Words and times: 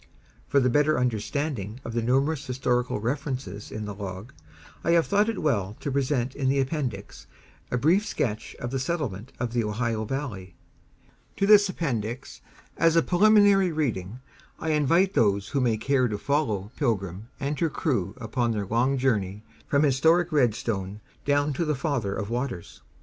For 0.47 0.59
the 0.59 0.67
better 0.71 0.97
understanding 0.99 1.79
of 1.85 1.93
the 1.93 2.01
numerous 2.01 2.47
historical 2.47 2.99
references 2.99 3.71
in 3.71 3.85
the 3.85 3.93
Log, 3.93 4.33
I 4.83 4.93
have 4.93 5.05
thought 5.05 5.29
it 5.29 5.43
well 5.43 5.77
to 5.79 5.91
present 5.91 6.33
in 6.33 6.49
the 6.49 6.59
Appendix 6.59 7.27
a 7.69 7.77
brief 7.77 8.03
sketch 8.07 8.55
of 8.55 8.71
the 8.71 8.79
settlement 8.79 9.31
of 9.39 9.53
the 9.53 9.63
Ohio 9.63 10.03
Valley. 10.05 10.55
To 11.37 11.45
this 11.45 11.69
Appendix, 11.69 12.41
as 12.77 12.95
a 12.95 13.03
preliminary 13.03 13.71
reading, 13.71 14.21
I 14.59 14.71
invite 14.71 15.13
those 15.13 15.49
who 15.49 15.61
may 15.61 15.77
care 15.77 16.07
to 16.07 16.17
follow 16.17 16.71
"Pilgrim" 16.77 17.27
and 17.39 17.59
her 17.59 17.69
crew 17.69 18.15
upon 18.17 18.53
their 18.53 18.65
long 18.65 18.97
journey 18.97 19.43
from 19.67 19.83
historic 19.83 20.31
Redstone 20.31 20.99
down 21.25 21.53
to 21.53 21.63
the 21.63 21.75
Father 21.75 22.15
of 22.15 22.31
Waters. 22.31 22.81